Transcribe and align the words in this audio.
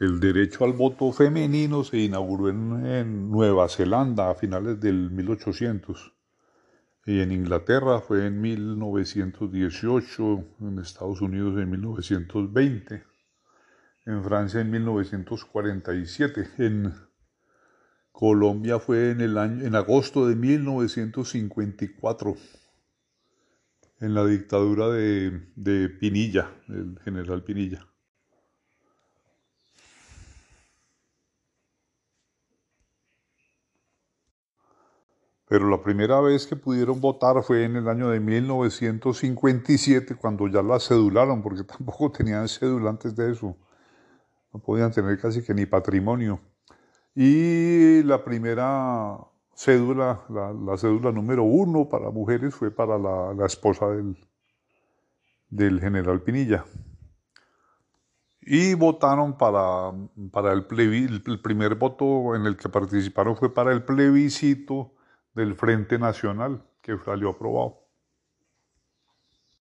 El 0.00 0.18
derecho 0.18 0.64
al 0.64 0.72
voto 0.72 1.12
femenino 1.12 1.84
se 1.84 1.98
inauguró 1.98 2.48
en, 2.48 3.30
Nueva 3.30 3.68
Zelanda 3.68 4.30
a 4.30 4.34
finales 4.34 4.80
del 4.80 5.10
1800 5.10 6.14
y 7.04 7.20
en 7.20 7.32
Inglaterra 7.32 8.00
fue 8.00 8.26
en 8.26 8.40
1918, 8.40 10.44
en 10.60 10.78
Estados 10.78 11.20
Unidos 11.20 11.60
en 11.60 11.68
1920, 11.68 13.04
en 14.06 14.24
Francia 14.24 14.62
en 14.62 14.70
1947, 14.70 16.48
en 16.56 16.94
Colombia 18.10 18.78
fue 18.78 19.10
en, 19.10 19.20
el 19.20 19.36
año, 19.36 19.66
en 19.66 19.74
agosto 19.74 20.26
de 20.26 20.34
1954, 20.34 22.36
en 23.98 24.14
la 24.14 24.24
dictadura 24.24 24.88
de, 24.88 25.42
de 25.56 25.90
Pinilla, 25.90 26.50
el 26.68 26.98
general 27.04 27.44
Pinilla. 27.44 27.86
Pero 35.50 35.68
la 35.68 35.82
primera 35.82 36.20
vez 36.20 36.46
que 36.46 36.54
pudieron 36.54 37.00
votar 37.00 37.42
fue 37.42 37.64
en 37.64 37.74
el 37.74 37.88
año 37.88 38.08
de 38.08 38.20
1957, 38.20 40.14
cuando 40.14 40.46
ya 40.46 40.62
la 40.62 40.78
cedularon, 40.78 41.42
porque 41.42 41.64
tampoco 41.76 42.12
tenían 42.12 42.46
cédula 42.46 42.90
antes 42.90 43.16
de 43.16 43.32
eso. 43.32 43.56
No 44.52 44.60
podían 44.60 44.92
tener 44.92 45.18
casi 45.20 45.42
que 45.42 45.52
ni 45.52 45.66
patrimonio. 45.66 46.38
Y 47.16 48.00
la 48.04 48.22
primera 48.22 49.18
cédula, 49.52 50.20
la, 50.28 50.76
cédula 50.78 51.10
número 51.10 51.42
uno 51.42 51.88
para 51.88 52.10
mujeres 52.10 52.54
fue 52.54 52.70
para 52.70 52.96
la, 52.96 53.44
esposa 53.44 53.88
del, 53.88 54.16
del 55.48 55.80
general 55.80 56.22
Pinilla. 56.22 56.64
Y 58.40 58.74
votaron 58.74 59.36
para, 59.36 59.90
para 60.30 60.52
el, 60.52 60.64
el 61.26 61.42
primer 61.42 61.74
voto 61.74 62.36
en 62.36 62.46
el 62.46 62.56
que 62.56 62.68
participaron 62.68 63.36
fue 63.36 63.52
para 63.52 63.72
el 63.72 63.82
plebiscito 63.82 64.92
del 65.34 65.54
Frente 65.54 65.98
Nacional 65.98 66.64
que 66.80 66.98
salió 67.04 67.30
aprobado. 67.30 67.89